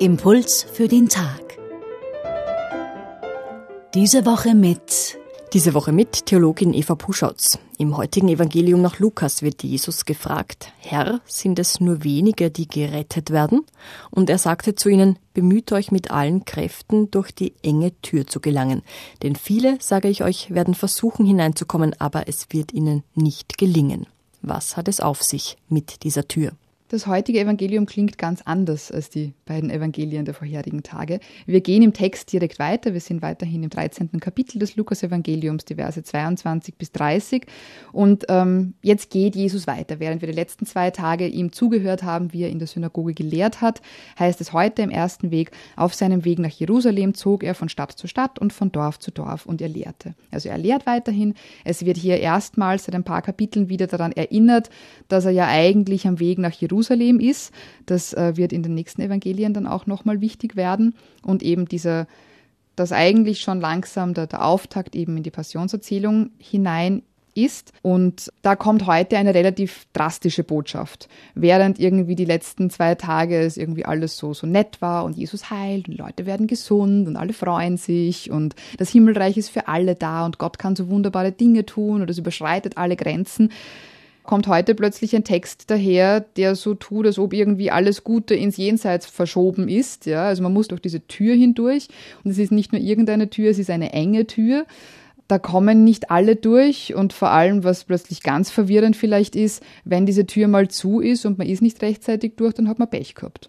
Impuls 0.00 0.62
für 0.62 0.88
den 0.88 1.10
Tag. 1.10 1.58
Diese 3.92 4.24
Woche 4.24 4.54
mit 4.54 5.18
diese 5.52 5.74
Woche 5.74 5.92
mit 5.92 6.24
Theologin 6.24 6.72
Eva 6.72 6.94
Puschatz. 6.94 7.58
Im 7.76 7.98
heutigen 7.98 8.28
Evangelium 8.30 8.80
nach 8.80 8.98
Lukas 8.98 9.42
wird 9.42 9.62
Jesus 9.62 10.06
gefragt, 10.06 10.72
Herr, 10.78 11.20
sind 11.26 11.58
es 11.58 11.80
nur 11.80 12.02
wenige, 12.02 12.50
die 12.50 12.66
gerettet 12.66 13.28
werden? 13.28 13.66
Und 14.10 14.30
er 14.30 14.38
sagte 14.38 14.74
zu 14.74 14.88
ihnen, 14.88 15.18
bemüht 15.34 15.70
euch 15.72 15.92
mit 15.92 16.10
allen 16.10 16.46
Kräften, 16.46 17.10
durch 17.10 17.30
die 17.32 17.52
enge 17.62 17.92
Tür 18.00 18.26
zu 18.26 18.40
gelangen. 18.40 18.80
Denn 19.22 19.36
viele, 19.36 19.76
sage 19.82 20.08
ich 20.08 20.24
euch, 20.24 20.54
werden 20.54 20.74
versuchen 20.74 21.26
hineinzukommen, 21.26 21.94
aber 22.00 22.26
es 22.26 22.46
wird 22.48 22.72
ihnen 22.72 23.02
nicht 23.14 23.58
gelingen. 23.58 24.06
Was 24.40 24.78
hat 24.78 24.88
es 24.88 25.00
auf 25.00 25.22
sich 25.22 25.58
mit 25.68 26.04
dieser 26.04 26.26
Tür? 26.26 26.52
Das 26.90 27.06
heutige 27.06 27.38
Evangelium 27.38 27.86
klingt 27.86 28.18
ganz 28.18 28.42
anders 28.42 28.90
als 28.90 29.10
die 29.10 29.32
beiden 29.44 29.70
Evangelien 29.70 30.24
der 30.24 30.34
vorherigen 30.34 30.82
Tage. 30.82 31.20
Wir 31.46 31.60
gehen 31.60 31.84
im 31.84 31.92
Text 31.92 32.32
direkt 32.32 32.58
weiter. 32.58 32.94
Wir 32.94 33.00
sind 33.00 33.22
weiterhin 33.22 33.62
im 33.62 33.70
13. 33.70 34.18
Kapitel 34.18 34.58
des 34.58 34.74
Lukas-Evangeliums, 34.74 35.64
die 35.64 35.76
Verse 35.76 36.02
22 36.02 36.74
bis 36.74 36.90
30. 36.90 37.46
Und 37.92 38.24
ähm, 38.28 38.74
jetzt 38.82 39.10
geht 39.10 39.36
Jesus 39.36 39.68
weiter. 39.68 40.00
Während 40.00 40.20
wir 40.20 40.26
die 40.26 40.34
letzten 40.34 40.66
zwei 40.66 40.90
Tage 40.90 41.28
ihm 41.28 41.52
zugehört 41.52 42.02
haben, 42.02 42.32
wie 42.32 42.42
er 42.42 42.50
in 42.50 42.58
der 42.58 42.66
Synagoge 42.66 43.14
gelehrt 43.14 43.60
hat, 43.60 43.80
heißt 44.18 44.40
es 44.40 44.52
heute 44.52 44.82
im 44.82 44.90
ersten 44.90 45.30
Weg, 45.30 45.52
auf 45.76 45.94
seinem 45.94 46.24
Weg 46.24 46.40
nach 46.40 46.50
Jerusalem 46.50 47.14
zog 47.14 47.44
er 47.44 47.54
von 47.54 47.68
Stadt 47.68 47.92
zu 47.92 48.08
Stadt 48.08 48.40
und 48.40 48.52
von 48.52 48.72
Dorf 48.72 48.98
zu 48.98 49.12
Dorf 49.12 49.46
und 49.46 49.62
er 49.62 49.68
lehrte. 49.68 50.16
Also 50.32 50.48
er 50.48 50.58
lehrt 50.58 50.86
weiterhin. 50.86 51.34
Es 51.64 51.84
wird 51.84 51.98
hier 51.98 52.18
erstmals 52.18 52.86
seit 52.86 52.96
ein 52.96 53.04
paar 53.04 53.22
Kapiteln 53.22 53.68
wieder 53.68 53.86
daran 53.86 54.10
erinnert, 54.10 54.70
dass 55.06 55.24
er 55.24 55.30
ja 55.30 55.46
eigentlich 55.46 56.08
am 56.08 56.18
Weg 56.18 56.38
nach 56.38 56.50
Jerusalem 56.50 56.79
Jerusalem 56.80 57.20
ist. 57.20 57.52
Das 57.86 58.14
äh, 58.14 58.36
wird 58.36 58.52
in 58.52 58.62
den 58.62 58.74
nächsten 58.74 59.02
Evangelien 59.02 59.54
dann 59.54 59.66
auch 59.66 59.86
nochmal 59.86 60.20
wichtig 60.20 60.56
werden. 60.56 60.94
Und 61.22 61.42
eben 61.42 61.66
dieser, 61.66 62.06
dass 62.76 62.92
eigentlich 62.92 63.40
schon 63.40 63.60
langsam 63.60 64.14
der, 64.14 64.26
der 64.26 64.44
Auftakt 64.44 64.96
eben 64.96 65.16
in 65.16 65.22
die 65.22 65.30
Passionserzählung 65.30 66.30
hinein 66.38 67.02
ist. 67.34 67.72
Und 67.82 68.32
da 68.42 68.56
kommt 68.56 68.86
heute 68.86 69.16
eine 69.16 69.34
relativ 69.34 69.86
drastische 69.92 70.42
Botschaft. 70.42 71.08
Während 71.34 71.78
irgendwie 71.78 72.16
die 72.16 72.24
letzten 72.24 72.70
zwei 72.70 72.96
Tage 72.96 73.38
es 73.40 73.56
irgendwie 73.56 73.84
alles 73.84 74.16
so, 74.16 74.34
so 74.34 74.46
nett 74.46 74.80
war 74.80 75.04
und 75.04 75.16
Jesus 75.16 75.48
heilt 75.48 75.88
und 75.88 75.96
Leute 75.96 76.26
werden 76.26 76.48
gesund 76.48 77.06
und 77.06 77.16
alle 77.16 77.32
freuen 77.32 77.76
sich 77.76 78.32
und 78.32 78.56
das 78.78 78.88
Himmelreich 78.88 79.36
ist 79.36 79.50
für 79.50 79.68
alle 79.68 79.94
da 79.94 80.26
und 80.26 80.38
Gott 80.38 80.58
kann 80.58 80.74
so 80.74 80.88
wunderbare 80.88 81.30
Dinge 81.30 81.64
tun 81.64 82.02
und 82.02 82.10
es 82.10 82.18
überschreitet 82.18 82.76
alle 82.76 82.96
Grenzen, 82.96 83.52
kommt 84.22 84.46
heute 84.46 84.74
plötzlich 84.74 85.14
ein 85.16 85.24
Text 85.24 85.70
daher, 85.70 86.20
der 86.20 86.54
so 86.54 86.74
tut, 86.74 87.06
als 87.06 87.18
ob 87.18 87.32
irgendwie 87.32 87.70
alles 87.70 88.04
Gute 88.04 88.34
ins 88.34 88.56
Jenseits 88.56 89.06
verschoben 89.06 89.68
ist. 89.68 90.06
Ja? 90.06 90.24
Also 90.24 90.42
man 90.42 90.52
muss 90.52 90.68
durch 90.68 90.80
diese 90.80 91.06
Tür 91.06 91.34
hindurch 91.34 91.88
und 92.24 92.30
es 92.30 92.38
ist 92.38 92.52
nicht 92.52 92.72
nur 92.72 92.80
irgendeine 92.80 93.30
Tür, 93.30 93.50
es 93.50 93.58
ist 93.58 93.70
eine 93.70 93.92
enge 93.92 94.26
Tür. 94.26 94.66
Da 95.28 95.38
kommen 95.38 95.84
nicht 95.84 96.10
alle 96.10 96.34
durch 96.34 96.94
und 96.94 97.12
vor 97.12 97.30
allem, 97.30 97.62
was 97.62 97.84
plötzlich 97.84 98.22
ganz 98.22 98.50
verwirrend 98.50 98.96
vielleicht 98.96 99.36
ist, 99.36 99.62
wenn 99.84 100.04
diese 100.04 100.26
Tür 100.26 100.48
mal 100.48 100.68
zu 100.68 101.00
ist 101.00 101.24
und 101.24 101.38
man 101.38 101.46
ist 101.46 101.62
nicht 101.62 101.80
rechtzeitig 101.82 102.32
durch, 102.36 102.54
dann 102.54 102.68
hat 102.68 102.80
man 102.80 102.90
Pech 102.90 103.14
gehabt. 103.14 103.48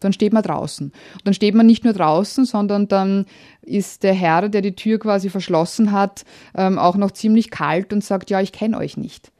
Dann 0.00 0.12
steht 0.12 0.32
man 0.32 0.42
draußen. 0.42 0.86
Und 0.88 1.20
dann 1.24 1.34
steht 1.34 1.54
man 1.54 1.66
nicht 1.66 1.84
nur 1.84 1.92
draußen, 1.92 2.46
sondern 2.46 2.88
dann 2.88 3.26
ist 3.62 4.02
der 4.02 4.14
Herr, 4.14 4.48
der 4.48 4.62
die 4.62 4.74
Tür 4.74 4.98
quasi 4.98 5.28
verschlossen 5.28 5.92
hat, 5.92 6.24
ähm, 6.56 6.78
auch 6.78 6.96
noch 6.96 7.12
ziemlich 7.12 7.50
kalt 7.50 7.92
und 7.92 8.02
sagt, 8.02 8.30
ja, 8.30 8.40
ich 8.40 8.50
kenne 8.50 8.78
euch 8.78 8.96
nicht 8.96 9.30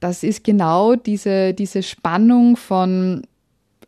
das 0.00 0.22
ist 0.22 0.44
genau 0.44 0.96
diese, 0.96 1.52
diese 1.54 1.82
Spannung 1.82 2.56
von 2.56 3.22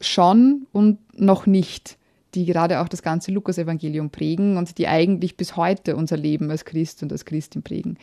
schon 0.00 0.66
und 0.72 0.98
noch 1.18 1.46
nicht, 1.46 1.96
die 2.34 2.44
gerade 2.44 2.80
auch 2.80 2.88
das 2.88 3.02
ganze 3.02 3.32
Lukas-Evangelium 3.32 4.10
prägen 4.10 4.56
und 4.56 4.78
die 4.78 4.88
eigentlich 4.88 5.36
bis 5.36 5.56
heute 5.56 5.96
unser 5.96 6.16
Leben 6.16 6.50
als 6.50 6.64
Christ 6.64 7.02
und 7.02 7.12
als 7.12 7.24
Christin 7.24 7.62
prägen. 7.62 7.98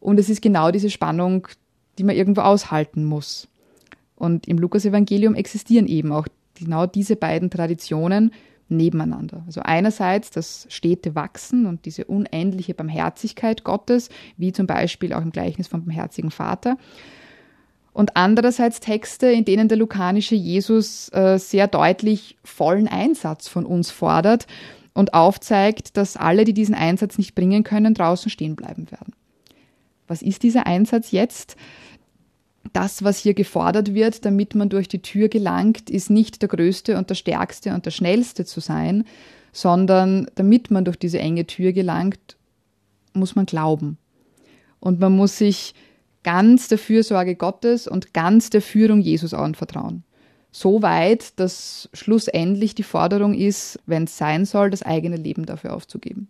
Und 0.00 0.18
es 0.18 0.28
ist 0.28 0.42
genau 0.42 0.70
diese 0.70 0.90
Spannung, 0.90 1.48
die 1.98 2.04
man 2.04 2.16
irgendwo 2.16 2.42
aushalten 2.42 3.04
muss. 3.04 3.48
Und 4.14 4.48
im 4.48 4.58
Lukas-Evangelium 4.58 5.34
existieren 5.34 5.86
eben 5.86 6.12
auch 6.12 6.26
genau 6.54 6.86
diese 6.86 7.16
beiden 7.16 7.50
Traditionen 7.50 8.32
nebeneinander. 8.68 9.42
Also 9.46 9.60
einerseits 9.62 10.30
das 10.30 10.66
stete 10.70 11.14
Wachsen 11.14 11.66
und 11.66 11.84
diese 11.84 12.04
unendliche 12.06 12.74
Barmherzigkeit 12.74 13.62
Gottes, 13.62 14.08
wie 14.36 14.52
zum 14.52 14.66
Beispiel 14.66 15.12
auch 15.12 15.22
im 15.22 15.30
Gleichnis 15.30 15.68
vom 15.68 15.84
barmherzigen 15.84 16.30
Vater 16.30 16.76
und 17.96 18.14
andererseits 18.14 18.80
Texte, 18.80 19.28
in 19.28 19.46
denen 19.46 19.68
der 19.68 19.78
lukanische 19.78 20.34
Jesus 20.34 21.08
äh, 21.14 21.38
sehr 21.38 21.66
deutlich 21.66 22.36
vollen 22.44 22.88
Einsatz 22.88 23.48
von 23.48 23.64
uns 23.64 23.90
fordert 23.90 24.46
und 24.92 25.14
aufzeigt, 25.14 25.96
dass 25.96 26.18
alle, 26.18 26.44
die 26.44 26.52
diesen 26.52 26.74
Einsatz 26.74 27.16
nicht 27.16 27.34
bringen 27.34 27.64
können, 27.64 27.94
draußen 27.94 28.30
stehen 28.30 28.54
bleiben 28.54 28.90
werden. 28.90 29.14
Was 30.08 30.20
ist 30.20 30.42
dieser 30.42 30.66
Einsatz 30.66 31.10
jetzt? 31.10 31.56
Das, 32.74 33.02
was 33.02 33.16
hier 33.16 33.32
gefordert 33.32 33.94
wird, 33.94 34.26
damit 34.26 34.54
man 34.54 34.68
durch 34.68 34.88
die 34.88 35.00
Tür 35.00 35.28
gelangt, 35.28 35.88
ist 35.88 36.10
nicht 36.10 36.42
der 36.42 36.50
größte 36.50 36.98
und 36.98 37.08
der 37.08 37.14
stärkste 37.14 37.72
und 37.72 37.86
der 37.86 37.92
schnellste 37.92 38.44
zu 38.44 38.60
sein, 38.60 39.04
sondern 39.52 40.26
damit 40.34 40.70
man 40.70 40.84
durch 40.84 40.98
diese 40.98 41.18
enge 41.18 41.46
Tür 41.46 41.72
gelangt, 41.72 42.36
muss 43.14 43.36
man 43.36 43.46
glauben. 43.46 43.96
Und 44.80 45.00
man 45.00 45.16
muss 45.16 45.38
sich 45.38 45.72
ganz 46.26 46.66
der 46.66 46.78
Fürsorge 46.78 47.36
Gottes 47.36 47.86
und 47.86 48.12
ganz 48.12 48.50
der 48.50 48.60
Führung 48.60 49.00
Jesus 49.00 49.32
anvertrauen. 49.32 50.02
So 50.50 50.82
weit, 50.82 51.38
dass 51.38 51.88
schlussendlich 51.92 52.74
die 52.74 52.82
Forderung 52.82 53.32
ist, 53.32 53.78
wenn 53.86 54.04
es 54.04 54.18
sein 54.18 54.44
soll, 54.44 54.70
das 54.70 54.82
eigene 54.82 55.16
Leben 55.16 55.46
dafür 55.46 55.72
aufzugeben. 55.72 56.28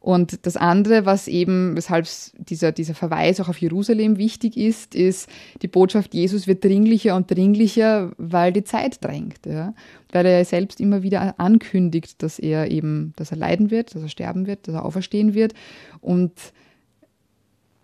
Und 0.00 0.44
das 0.44 0.56
andere, 0.56 1.06
was 1.06 1.28
eben, 1.28 1.76
weshalb 1.76 2.06
dieser, 2.38 2.72
dieser 2.72 2.94
Verweis 2.94 3.40
auch 3.40 3.48
auf 3.48 3.58
Jerusalem 3.58 4.18
wichtig 4.18 4.56
ist, 4.56 4.96
ist, 4.96 5.28
die 5.62 5.68
Botschaft 5.68 6.12
Jesus 6.12 6.48
wird 6.48 6.64
dringlicher 6.64 7.14
und 7.14 7.30
dringlicher, 7.30 8.10
weil 8.18 8.52
die 8.52 8.64
Zeit 8.64 9.04
drängt. 9.04 9.46
Ja? 9.46 9.72
Weil 10.10 10.26
er 10.26 10.44
selbst 10.44 10.80
immer 10.80 11.04
wieder 11.04 11.38
ankündigt, 11.38 12.24
dass 12.24 12.40
er 12.40 12.72
eben, 12.72 13.12
dass 13.14 13.30
er 13.30 13.36
leiden 13.36 13.70
wird, 13.70 13.94
dass 13.94 14.02
er 14.02 14.08
sterben 14.08 14.48
wird, 14.48 14.66
dass 14.66 14.74
er 14.74 14.84
auferstehen 14.84 15.34
wird. 15.34 15.54
Und 16.00 16.32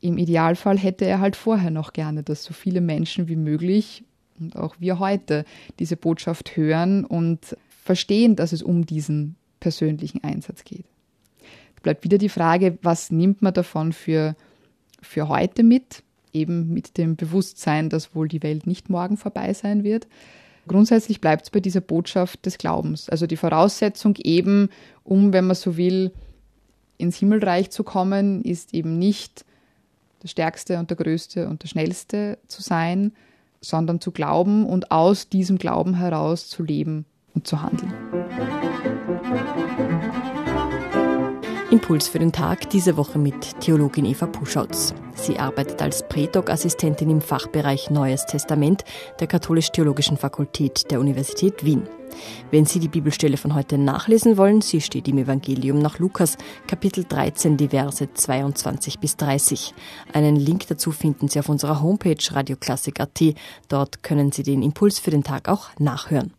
im 0.03 0.19
Idealfall 0.19 0.79
hätte 0.79 1.05
er 1.07 1.21
halt 1.21 1.37
vorher 1.37 1.71
noch 1.71 1.93
gerne, 1.93 2.23
dass 2.23 2.45
so 2.45 2.53
viele 2.53 2.81
Menschen 2.81 3.29
wie 3.29 3.37
möglich 3.37 4.05
und 4.39 4.57
auch 4.57 4.75
wir 4.81 4.99
heute 4.99 5.45
diese 5.79 5.97
Botschaft 5.97 6.57
hören 6.57 7.05
und 7.05 7.57
verstehen, 7.85 8.35
dass 8.35 8.53
es 8.53 8.63
um 8.63 8.85
diesen 8.85 9.37
persönlichen 9.61 10.23
Einsatz 10.25 10.65
geht. 10.65 10.85
Es 11.77 11.83
bleibt 11.83 12.03
wieder 12.03 12.19
die 12.19 12.29
Frage, 12.29 12.79
was 12.83 13.13
nimmt 13.13 13.43
man 13.43 13.55
davon 13.55 13.93
für, 13.93 14.35
für 15.01 15.29
heute 15.29 15.63
mit? 15.63 16.03
Eben 16.33 16.73
mit 16.75 16.99
dem 16.99 17.15
Bewusstsein, 17.15 17.89
dass 17.89 18.15
wohl 18.15 18.27
die 18.27 18.43
Welt 18.43 18.67
nicht 18.67 18.91
morgen 18.91 19.17
vorbei 19.17 19.53
sein 19.55 19.85
wird. 19.85 20.09
Grundsätzlich 20.67 21.21
bleibt 21.21 21.45
es 21.45 21.51
bei 21.51 21.61
dieser 21.61 21.81
Botschaft 21.81 22.45
des 22.45 22.59
Glaubens. 22.59 23.09
Also 23.09 23.27
die 23.29 23.37
Voraussetzung 23.37 24.17
eben, 24.17 24.69
um, 25.05 25.33
wenn 25.33 25.47
man 25.47 25.57
so 25.57 25.77
will, 25.77 26.11
ins 26.99 27.19
Himmelreich 27.19 27.71
zu 27.71 27.85
kommen, 27.85 28.43
ist 28.43 28.75
eben 28.75 28.99
nicht 28.99 29.45
der 30.23 30.29
Stärkste 30.29 30.79
und 30.79 30.91
der 30.91 30.97
Größte 30.97 31.49
und 31.49 31.63
der 31.63 31.69
Schnellste 31.69 32.39
zu 32.49 32.63
sein, 32.63 33.13
sondern 33.61 34.01
zu 34.01 34.11
glauben 34.11 34.67
und 34.67 34.91
aus 34.91 35.29
diesem 35.29 35.59
Glauben 35.59 35.95
heraus 35.95 36.49
zu 36.49 36.63
leben 36.63 37.07
und 37.35 37.47
zu 37.47 37.63
handeln. 37.63 37.93
Impuls 41.71 42.07
für 42.07 42.19
den 42.19 42.33
Tag 42.33 42.69
diese 42.69 42.99
Woche 42.99 43.19
mit 43.19 43.59
Theologin 43.61 44.05
Eva 44.05 44.27
Puschautz. 44.27 44.93
Sie 45.15 45.39
arbeitet 45.39 45.81
als 45.81 46.07
Prädoc-Assistentin 46.07 47.09
im 47.09 47.23
Fachbereich 47.23 47.89
Neues 47.89 48.27
Testament 48.27 48.85
der 49.21 49.27
Katholisch-Theologischen 49.27 50.19
Fakultät 50.19 50.91
der 50.91 51.01
Universität 51.01 51.65
Wien. 51.65 51.89
Wenn 52.51 52.65
Sie 52.65 52.79
die 52.79 52.89
Bibelstelle 52.89 53.37
von 53.37 53.55
heute 53.55 53.79
nachlesen 53.79 54.37
wollen, 54.37 54.61
sie 54.61 54.81
steht 54.81 55.09
im 55.09 55.19
Evangelium 55.19 55.79
nach 55.79 55.99
Lukas, 55.99 56.37
Kapitel 56.67 57.05
13, 57.05 57.57
die 57.57 57.69
Verse 57.69 58.13
22 58.13 58.99
bis 58.99 59.17
30. 59.17 59.75
Einen 60.13 60.37
Link 60.37 60.67
dazu 60.69 60.93
finden 60.93 61.29
Sie 61.29 61.39
auf 61.39 61.49
unserer 61.49 61.83
Homepage 61.83 62.17
radioklassik.at. 62.31 63.23
Dort 63.69 64.03
können 64.03 64.33
Sie 64.33 64.43
den 64.43 64.63
Impuls 64.63 64.99
für 64.99 65.11
den 65.11 65.25
Tag 65.25 65.49
auch 65.49 65.71
nachhören. 65.79 66.33